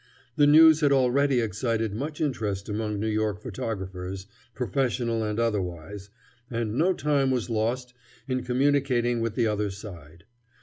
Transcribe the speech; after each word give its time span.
The 0.35 0.47
news 0.47 0.79
had 0.79 0.91
already 0.91 1.41
excited 1.41 1.93
much 1.93 2.19
interest 2.21 2.67
among 2.67 2.99
New 2.99 3.05
York 3.07 3.39
photographers, 3.39 4.25
professional 4.55 5.23
and 5.23 5.39
otherwise, 5.39 6.09
and 6.49 6.73
no 6.73 6.91
time 6.93 7.29
was 7.29 7.51
lost 7.51 7.93
in 8.27 8.41
communicating 8.43 9.19
with 9.21 9.35
the 9.35 9.45
other 9.45 9.69
side. 9.69 10.23